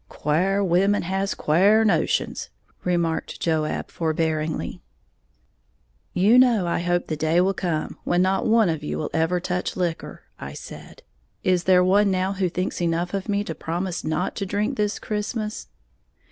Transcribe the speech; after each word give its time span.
"Quare 0.09 0.63
women 0.63 1.03
has 1.03 1.35
quare 1.35 1.85
notions," 1.85 2.49
remarked 2.83 3.39
Joab, 3.39 3.91
forbearingly. 3.91 4.81
"You 6.13 6.39
know 6.39 6.65
I 6.65 6.79
hope 6.79 7.05
the 7.05 7.15
day 7.15 7.39
will 7.39 7.53
come 7.53 7.99
when 8.03 8.23
not 8.23 8.47
one 8.47 8.67
of 8.67 8.83
you 8.83 8.97
will 8.97 9.11
ever 9.13 9.39
touch 9.39 9.75
liquor," 9.77 10.23
I 10.39 10.53
said. 10.53 11.03
"Is 11.43 11.65
there 11.65 11.83
one 11.83 12.09
now 12.09 12.33
who 12.33 12.49
thinks 12.49 12.81
enough 12.81 13.13
of 13.13 13.29
me 13.29 13.43
to 13.43 13.53
promise 13.53 14.03
not 14.03 14.35
to 14.37 14.45
drink 14.47 14.75
this 14.75 14.97
Christmas?" 14.97 15.67